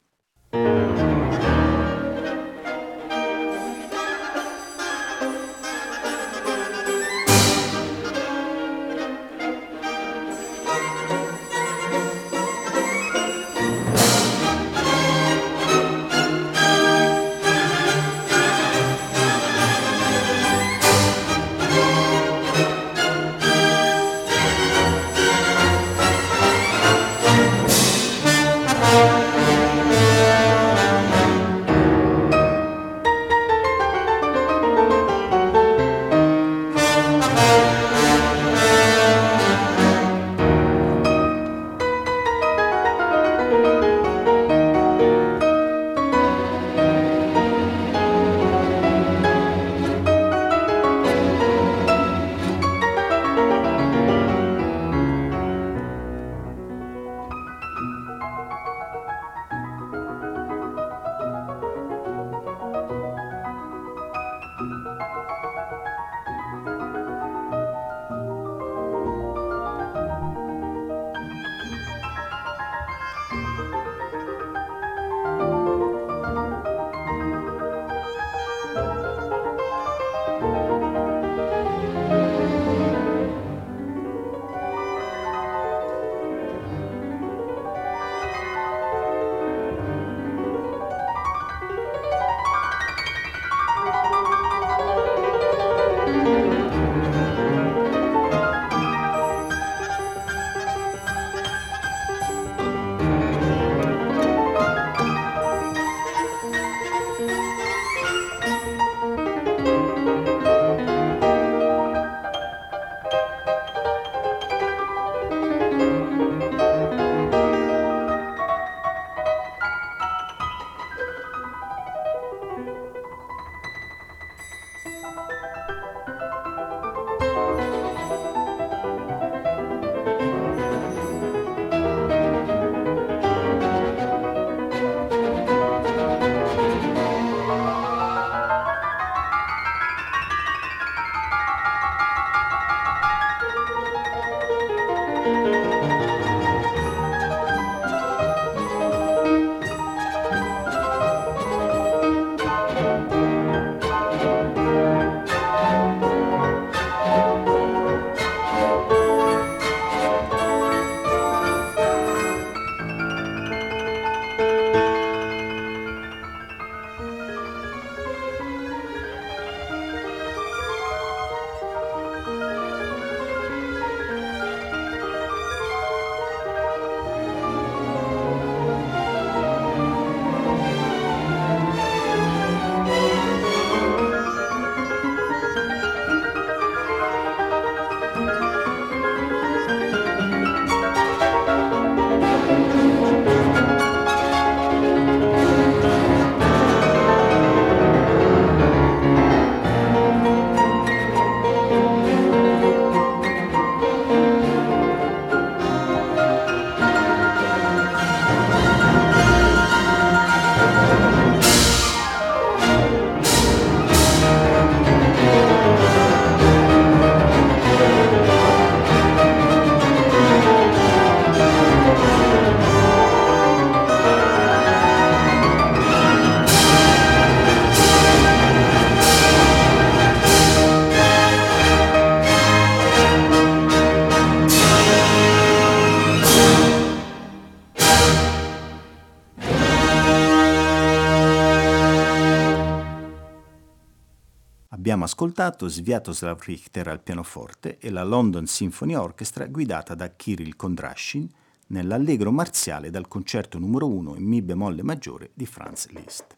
Abbiamo 245.04 245.22
ascoltato 245.22 245.68
Sviatoslav 245.68 246.40
Richter 246.40 246.88
al 246.88 247.02
pianoforte 247.02 247.76
e 247.78 247.90
la 247.90 248.02
London 248.04 248.46
Symphony 248.46 248.94
Orchestra 248.94 249.46
guidata 249.46 249.94
da 249.94 250.08
Kirill 250.08 250.56
Kondrashin 250.56 251.28
nell'allegro 251.66 252.32
marziale 252.32 252.88
dal 252.88 253.06
concerto 253.06 253.58
numero 253.58 253.86
1 253.86 254.16
in 254.16 254.24
Mi 254.24 254.40
bemolle 254.40 254.82
maggiore 254.82 255.30
di 255.34 255.44
Franz 255.44 255.88
Liszt. 255.88 256.34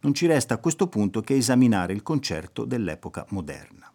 Non 0.00 0.14
ci 0.14 0.26
resta 0.26 0.54
a 0.54 0.58
questo 0.58 0.86
punto 0.86 1.20
che 1.20 1.34
esaminare 1.34 1.92
il 1.92 2.04
concerto 2.04 2.64
dell'epoca 2.64 3.26
moderna. 3.30 3.92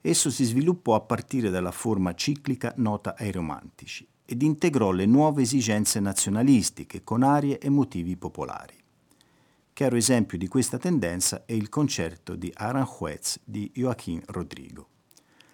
Esso 0.00 0.28
si 0.28 0.42
sviluppò 0.42 0.96
a 0.96 1.00
partire 1.02 1.48
dalla 1.50 1.70
forma 1.70 2.14
ciclica 2.14 2.72
nota 2.78 3.14
ai 3.16 3.30
romantici 3.30 4.04
ed 4.24 4.42
integrò 4.42 4.90
le 4.90 5.06
nuove 5.06 5.42
esigenze 5.42 6.00
nazionalistiche 6.00 7.04
con 7.04 7.22
arie 7.22 7.60
e 7.60 7.68
motivi 7.68 8.16
popolari. 8.16 8.81
Chiaro 9.74 9.96
esempio 9.96 10.36
di 10.36 10.48
questa 10.48 10.76
tendenza 10.76 11.44
è 11.46 11.54
il 11.54 11.70
concerto 11.70 12.34
di 12.34 12.52
Aranjuez 12.54 13.40
di 13.42 13.70
Joaquín 13.72 14.22
Rodrigo. 14.26 14.88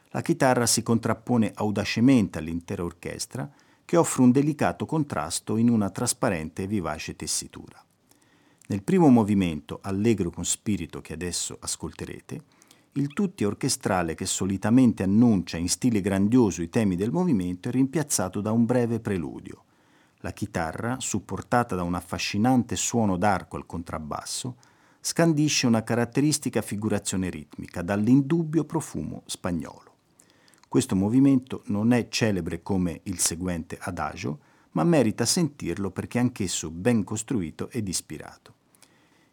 La 0.08 0.22
chitarra 0.22 0.66
si 0.66 0.82
contrappone 0.82 1.52
audacemente 1.54 2.38
all'intera 2.38 2.82
orchestra 2.82 3.48
che 3.84 3.96
offre 3.96 4.22
un 4.22 4.32
delicato 4.32 4.86
contrasto 4.86 5.56
in 5.56 5.70
una 5.70 5.90
trasparente 5.90 6.64
e 6.64 6.66
vivace 6.66 7.14
tessitura. 7.14 7.80
Nel 8.66 8.82
primo 8.82 9.08
movimento, 9.08 9.78
allegro 9.82 10.30
con 10.30 10.44
spirito 10.44 11.00
che 11.00 11.12
adesso 11.12 11.56
ascolterete, 11.60 12.42
il 12.94 13.12
tutti 13.12 13.44
orchestrale 13.44 14.16
che 14.16 14.26
solitamente 14.26 15.04
annuncia 15.04 15.58
in 15.58 15.68
stile 15.68 16.00
grandioso 16.00 16.60
i 16.60 16.68
temi 16.68 16.96
del 16.96 17.12
movimento 17.12 17.68
è 17.68 17.70
rimpiazzato 17.70 18.40
da 18.40 18.50
un 18.50 18.66
breve 18.66 18.98
preludio. 18.98 19.62
La 20.28 20.34
chitarra, 20.34 20.96
supportata 21.00 21.74
da 21.74 21.82
un 21.84 21.94
affascinante 21.94 22.76
suono 22.76 23.16
d'arco 23.16 23.56
al 23.56 23.64
contrabbasso, 23.64 24.56
scandisce 25.00 25.66
una 25.66 25.82
caratteristica 25.82 26.60
figurazione 26.60 27.30
ritmica 27.30 27.80
dall'indubbio 27.80 28.64
profumo 28.64 29.22
spagnolo. 29.24 29.94
Questo 30.68 30.94
movimento 30.94 31.62
non 31.68 31.94
è 31.94 32.08
celebre 32.10 32.60
come 32.62 33.00
il 33.04 33.18
seguente 33.20 33.78
adagio, 33.80 34.40
ma 34.72 34.84
merita 34.84 35.24
sentirlo 35.24 35.90
perché 35.90 36.18
anch'esso 36.18 36.70
ben 36.70 37.04
costruito 37.04 37.70
ed 37.70 37.88
ispirato. 37.88 38.52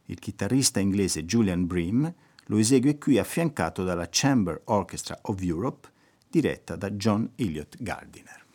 Il 0.05 0.19
chitarrista 0.19 0.79
inglese 0.79 1.25
Julian 1.25 1.67
Bream 1.67 2.13
lo 2.45 2.57
esegue 2.57 2.97
qui 2.97 3.19
affiancato 3.19 3.83
dalla 3.83 4.07
Chamber 4.09 4.61
Orchestra 4.67 5.19
of 5.23 5.41
Europe 5.41 5.89
diretta 6.29 6.77
da 6.77 6.89
John 6.91 7.31
Elliott 7.35 7.75
Gardiner. 7.83 8.45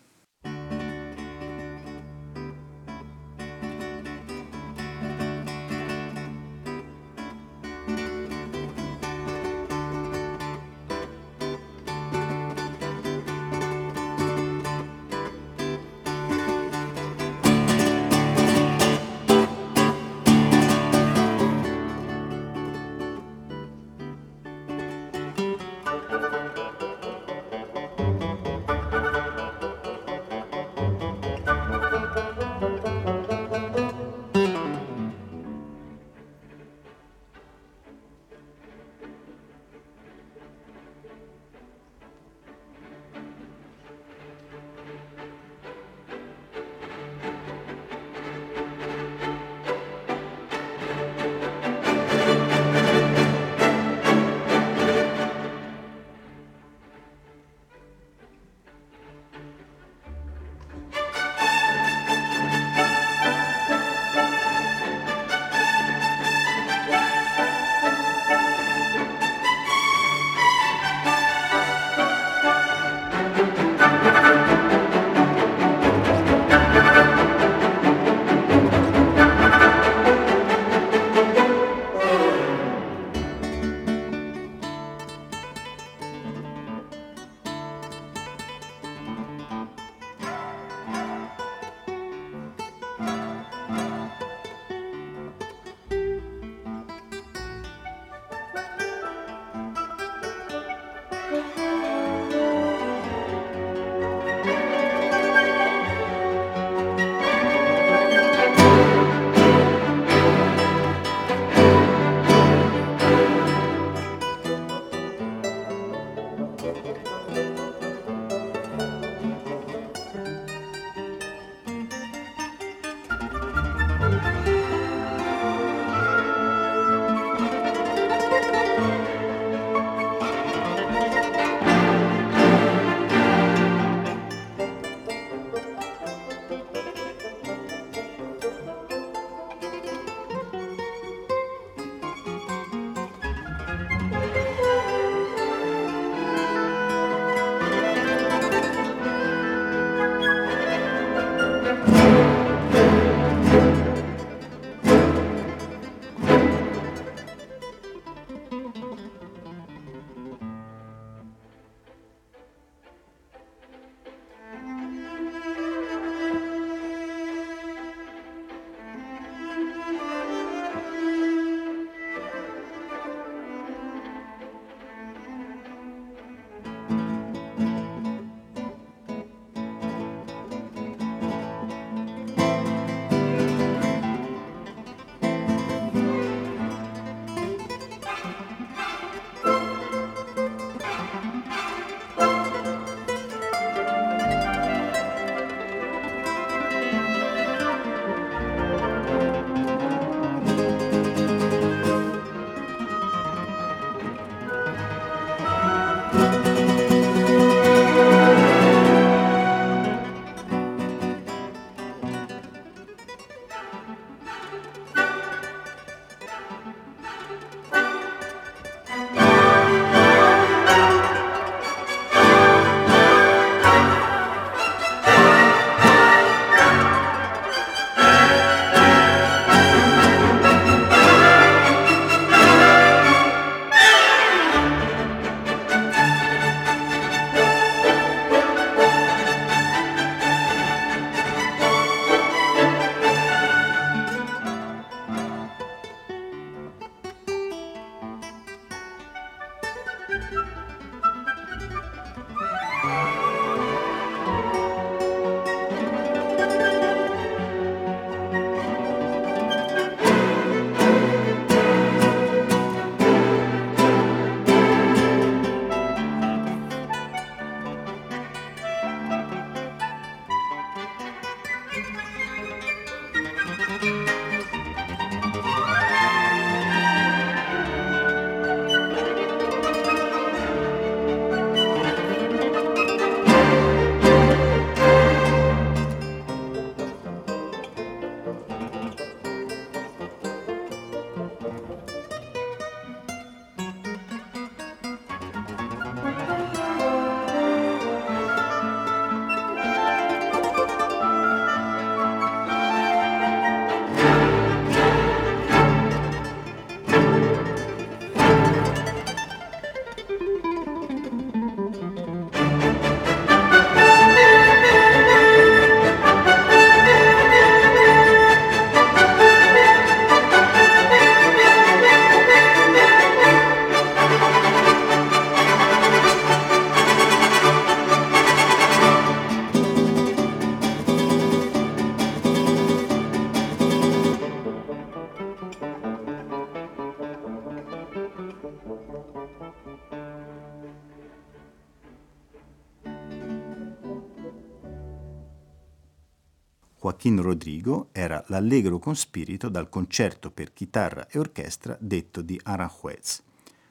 Joaquín 347.00 347.22
Rodrigo 347.22 347.88
era 347.92 348.22
l'allegro 348.26 348.78
con 348.78 348.94
spirito 348.94 349.48
dal 349.48 349.70
concerto 349.70 350.30
per 350.30 350.52
chitarra 350.52 351.08
e 351.08 351.18
orchestra 351.18 351.74
detto 351.80 352.20
di 352.20 352.38
Aranjuez. 352.42 353.22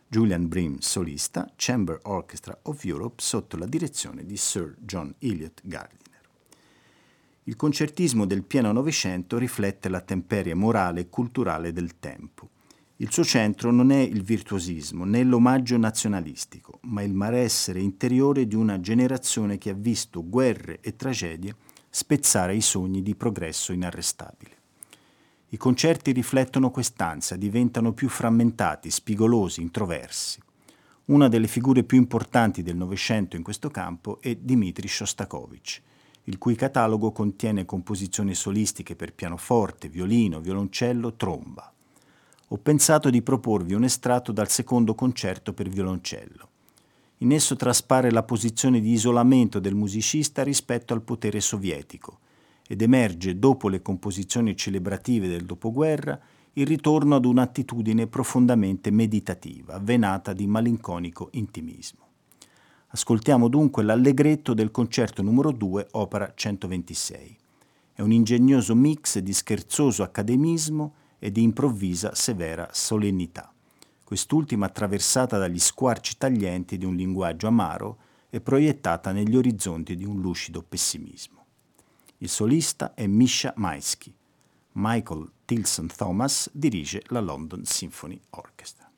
Julian 0.08 0.48
Bream 0.48 0.80
solista, 0.80 1.48
Chamber 1.56 2.00
Orchestra 2.06 2.58
of 2.64 2.84
Europe 2.84 3.22
sotto 3.22 3.56
la 3.56 3.68
direzione 3.68 4.26
di 4.26 4.36
Sir 4.36 4.76
John 4.80 5.14
Elliott 5.20 5.62
Gardiner. 5.64 6.22
Il 7.44 7.56
concertismo 7.56 8.26
del 8.26 8.42
pieno 8.42 8.72
Novecento 8.72 9.38
riflette 9.38 9.90
la 9.90 10.02
temperie 10.02 10.56
morale 10.56 11.02
e 11.02 11.10
culturale 11.10 11.72
del 11.72 12.00
tempo. 12.00 12.50
Il 12.96 13.12
suo 13.12 13.24
centro 13.24 13.70
non 13.70 13.92
è 13.92 14.00
il 14.00 14.24
virtuosismo 14.24 15.06
né 15.06 15.24
l'omaggio 15.24 15.78
nazionalistico, 15.78 16.80
ma 16.86 17.04
il 17.04 17.14
malessere 17.14 17.80
interiore 17.80 18.48
di 18.48 18.56
una 18.56 18.80
generazione 18.80 19.60
che 19.60 19.70
ha 19.70 19.76
visto 19.76 20.28
guerre 20.28 20.80
e 20.82 20.96
tragedie 20.96 21.56
spezzare 21.90 22.56
i 22.56 22.62
sogni 22.62 23.02
di 23.02 23.16
progresso 23.16 23.72
inarrestabile. 23.72 24.58
I 25.50 25.58
concerti 25.58 26.12
riflettono 26.12 26.70
quest'ansia, 26.72 27.36
diventano 27.36 27.94
più 27.94 28.08
frammentati, 28.08 28.92
spigolosi, 28.92 29.62
introversi. 29.62 30.40
Una 31.06 31.28
delle 31.28 31.48
figure 31.48 31.84
più 31.84 31.98
importanti 31.98 32.62
del 32.62 32.76
Novecento 32.76 33.36
in 33.36 33.44
questo 33.44 33.70
campo 33.70 34.22
è 34.22 34.36
Dmitri 34.36 34.88
Shostakovich, 34.88 35.82
il 36.26 36.38
cui 36.38 36.56
catalogo 36.56 37.12
contiene 37.12 37.66
composizioni 37.66 38.36
solistiche 38.36 38.96
per 38.96 39.14
pianoforte, 39.14 39.90
violino, 39.90 40.40
violoncello, 40.40 41.16
tromba 41.16 41.74
ho 42.52 42.58
pensato 42.58 43.12
di 43.12 43.22
proporvi 43.22 43.76
un 43.76 43.84
estratto 43.84 44.32
dal 44.32 44.50
secondo 44.50 44.96
concerto 44.96 45.54
per 45.54 45.70
violoncello. 45.70 46.49
In 47.22 47.34
esso 47.34 47.58
traspare 47.58 48.12
la 48.12 48.24
posizione 48.24 48.80
di 48.80 48.92
isolamento 48.92 49.60
del 49.60 49.76
musicista 49.76 50.42
rispetto 50.42 50.94
al 50.94 51.02
potere 51.02 51.42
sovietico 51.42 52.20
ed 52.66 52.82
emerge, 52.82 53.38
dopo 53.38 53.68
le 53.68 53.82
composizioni 53.82 54.56
celebrative 54.56 55.28
del 55.28 55.44
dopoguerra, 55.44 56.18
il 56.54 56.66
ritorno 56.66 57.16
ad 57.16 57.26
un'attitudine 57.26 58.08
profondamente 58.08 58.90
meditativa, 58.90 59.74
avvenata 59.74 60.32
di 60.32 60.48
malinconico 60.48 61.28
intimismo. 61.34 62.08
Ascoltiamo 62.88 63.50
dunque 63.50 63.84
l'allegretto 63.84 64.54
del 64.54 64.72
concerto 64.72 65.22
numero 65.22 65.52
2, 65.52 65.88
opera 65.92 66.32
126. 66.34 67.38
È 67.96 68.02
un 68.02 68.14
ingegnoso 68.14 68.76
mix 68.76 69.20
di 69.20 69.34
scherzoso 69.34 70.04
accademismo 70.04 70.94
e 71.20 71.34
di 71.34 71.44
improvvisa 71.44 72.16
severa 72.16 72.70
solennità, 72.72 73.54
quest'ultima 74.10 74.66
attraversata 74.66 75.38
dagli 75.38 75.60
squarci 75.60 76.18
taglienti 76.18 76.80
di 76.80 76.86
un 76.86 76.96
linguaggio 76.96 77.46
amaro 77.46 78.00
e 78.32 78.42
proiettata 78.42 79.12
negli 79.12 79.36
orizzonti 79.36 79.96
di 79.96 80.04
un 80.04 80.20
lucido 80.20 80.64
pessimismo. 80.64 81.46
Il 82.18 82.28
solista 82.28 82.96
è 82.96 83.06
Misha 83.06 83.54
Maisky. 83.56 84.12
Michael 84.72 85.30
Tilson 85.46 85.90
Thomas 85.96 86.50
dirige 86.52 87.04
la 87.10 87.20
London 87.20 87.64
Symphony 87.66 88.20
Orchestra. 88.32 88.90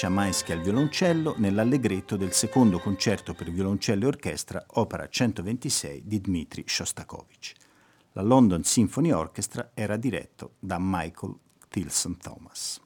Misha 0.00 0.14
Maeschi 0.14 0.52
al 0.52 0.62
violoncello 0.62 1.34
nell'allegretto 1.36 2.16
del 2.16 2.32
secondo 2.32 2.78
concerto 2.78 3.34
per 3.34 3.50
violoncello 3.50 4.04
e 4.04 4.06
orchestra, 4.06 4.64
opera 4.76 5.06
126 5.06 6.04
di 6.06 6.22
Dmitri 6.22 6.64
Shostakovich. 6.66 7.52
La 8.12 8.22
London 8.22 8.64
Symphony 8.64 9.10
Orchestra 9.10 9.72
era 9.74 9.98
diretto 9.98 10.54
da 10.58 10.78
Michael 10.80 11.36
Tilson 11.68 12.16
Thomas. 12.16 12.80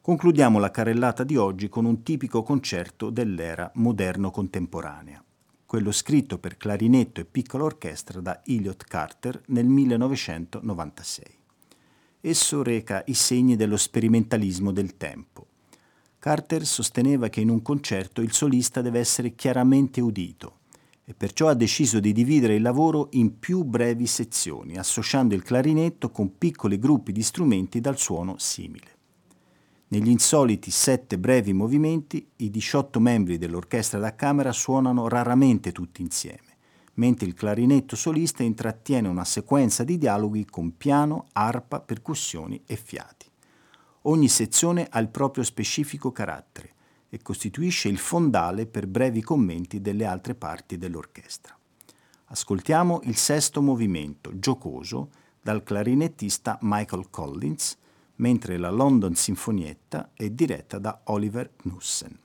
Concludiamo 0.00 0.60
la 0.60 0.70
carrellata 0.70 1.24
di 1.24 1.36
oggi 1.36 1.68
con 1.68 1.84
un 1.84 2.04
tipico 2.04 2.44
concerto 2.44 3.10
dell'era 3.10 3.68
moderno-contemporanea, 3.74 5.20
quello 5.66 5.90
scritto 5.90 6.38
per 6.38 6.56
clarinetto 6.56 7.20
e 7.20 7.24
piccola 7.24 7.64
orchestra 7.64 8.20
da 8.20 8.42
Elliot 8.44 8.84
Carter 8.84 9.42
nel 9.46 9.66
1996. 9.66 11.24
Esso 12.20 12.62
reca 12.62 13.02
i 13.06 13.14
segni 13.14 13.56
dello 13.56 13.76
sperimentalismo 13.76 14.70
del 14.70 14.96
tempo 14.96 15.46
Carter 16.26 16.66
sosteneva 16.66 17.28
che 17.28 17.40
in 17.40 17.50
un 17.50 17.62
concerto 17.62 18.20
il 18.20 18.32
solista 18.32 18.82
deve 18.82 18.98
essere 18.98 19.36
chiaramente 19.36 20.00
udito 20.00 20.58
e 21.04 21.14
perciò 21.14 21.46
ha 21.46 21.54
deciso 21.54 22.00
di 22.00 22.10
dividere 22.10 22.56
il 22.56 22.62
lavoro 22.62 23.10
in 23.12 23.38
più 23.38 23.62
brevi 23.62 24.08
sezioni, 24.08 24.76
associando 24.76 25.36
il 25.36 25.44
clarinetto 25.44 26.10
con 26.10 26.36
piccoli 26.36 26.80
gruppi 26.80 27.12
di 27.12 27.22
strumenti 27.22 27.80
dal 27.80 27.96
suono 27.96 28.38
simile. 28.38 28.96
Negli 29.86 30.08
insoliti 30.08 30.72
sette 30.72 31.16
brevi 31.16 31.52
movimenti, 31.52 32.28
i 32.38 32.50
18 32.50 32.98
membri 32.98 33.38
dell'orchestra 33.38 34.00
da 34.00 34.16
camera 34.16 34.50
suonano 34.50 35.06
raramente 35.06 35.70
tutti 35.70 36.02
insieme, 36.02 36.56
mentre 36.94 37.28
il 37.28 37.34
clarinetto 37.34 37.94
solista 37.94 38.42
intrattiene 38.42 39.06
una 39.06 39.24
sequenza 39.24 39.84
di 39.84 39.96
dialoghi 39.96 40.44
con 40.44 40.76
piano, 40.76 41.26
arpa, 41.34 41.78
percussioni 41.78 42.60
e 42.66 42.74
fiati. 42.74 43.25
Ogni 44.08 44.28
sezione 44.28 44.86
ha 44.88 45.00
il 45.00 45.08
proprio 45.08 45.42
specifico 45.42 46.12
carattere 46.12 46.74
e 47.08 47.20
costituisce 47.22 47.88
il 47.88 47.98
fondale 47.98 48.66
per 48.66 48.86
brevi 48.86 49.20
commenti 49.20 49.80
delle 49.80 50.04
altre 50.04 50.36
parti 50.36 50.78
dell'orchestra. 50.78 51.56
Ascoltiamo 52.26 53.00
il 53.04 53.16
sesto 53.16 53.60
movimento, 53.62 54.38
giocoso, 54.38 55.10
dal 55.40 55.64
clarinettista 55.64 56.56
Michael 56.62 57.10
Collins, 57.10 57.76
mentre 58.16 58.58
la 58.58 58.70
London 58.70 59.14
Sinfonietta 59.14 60.10
è 60.14 60.30
diretta 60.30 60.78
da 60.78 61.00
Oliver 61.04 61.54
Knussen. 61.56 62.18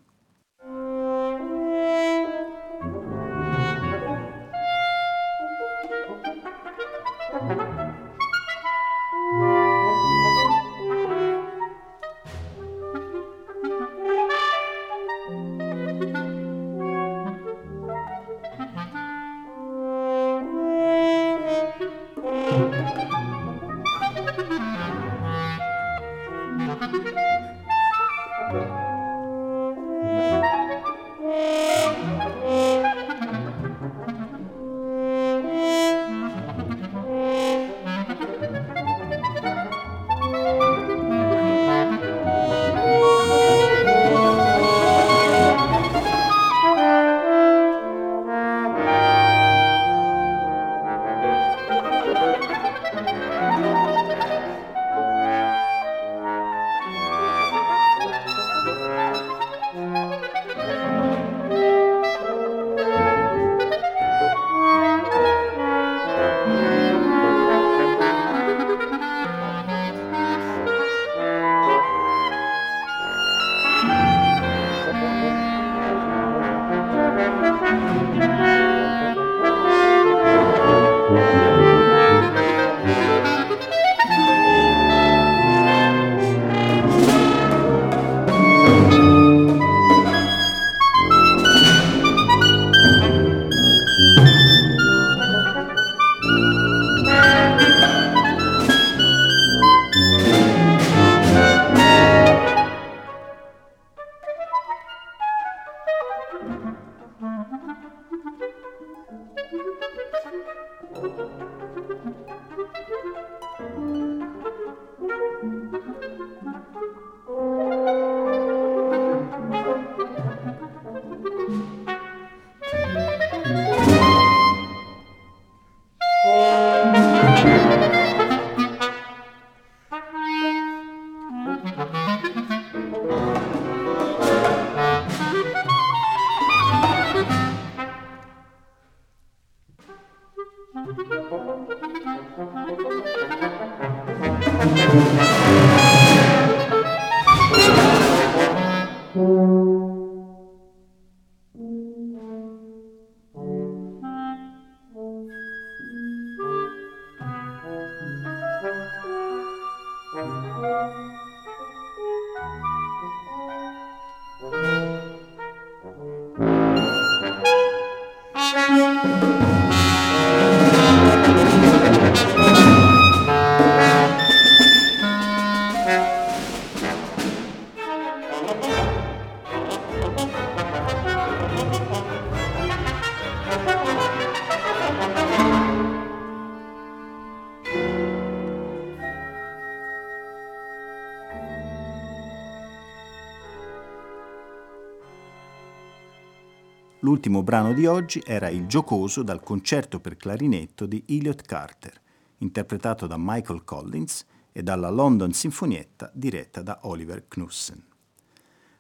L'ultimo 197.04 197.42
brano 197.42 197.74
di 197.74 197.88
oggi 197.88 198.22
era 198.24 198.50
il 198.50 198.68
giocoso 198.68 199.24
dal 199.24 199.42
concerto 199.42 200.00
per 200.00 200.18
clarinetto 200.18 200.86
di 200.86 201.04
Elliot 201.08 201.42
Carter, 201.42 202.00
interpretato 202.38 203.08
da 203.08 203.16
Michael 203.18 203.64
Collins 203.64 204.24
e 204.52 204.62
dalla 204.62 204.92
London 204.92 205.34
Sinfonietta 205.34 206.12
diretta 206.14 206.62
da 206.62 206.82
Oliver 206.84 207.28
Knussen. 207.28 207.84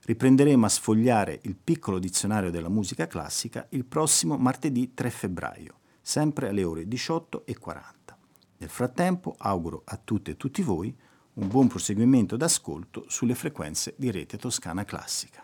Riprenderemo 0.03 0.65
a 0.67 0.69
sfogliare 0.69 1.39
il 1.43 1.55
piccolo 1.55 1.97
dizionario 1.97 2.51
della 2.51 2.69
musica 2.69 3.07
classica 3.07 3.65
il 3.69 3.85
prossimo 3.85 4.37
martedì 4.37 4.93
3 4.93 5.09
febbraio, 5.09 5.79
sempre 5.99 6.49
alle 6.49 6.63
ore 6.63 6.83
18.40. 6.83 7.81
Nel 8.57 8.69
frattempo 8.69 9.33
auguro 9.39 9.81
a 9.85 9.99
tutte 10.03 10.31
e 10.31 10.37
tutti 10.37 10.61
voi 10.61 10.95
un 11.33 11.47
buon 11.47 11.67
proseguimento 11.67 12.37
d'ascolto 12.37 13.05
sulle 13.07 13.33
frequenze 13.33 13.95
di 13.97 14.11
Rete 14.11 14.37
Toscana 14.37 14.85
Classica. 14.85 15.43